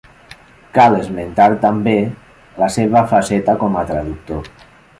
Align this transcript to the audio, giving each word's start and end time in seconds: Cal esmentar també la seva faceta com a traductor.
Cal 0.77 0.95
esmentar 0.99 1.45
també 1.67 1.93
la 2.63 2.71
seva 2.77 3.07
faceta 3.15 3.59
com 3.65 3.81
a 3.83 3.85
traductor. 3.93 4.53